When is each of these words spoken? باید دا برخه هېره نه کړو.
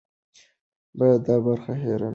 باید 0.99 1.21
دا 1.27 1.35
برخه 1.45 1.73
هېره 1.81 1.93
نه 1.97 1.99
کړو. 1.99 2.09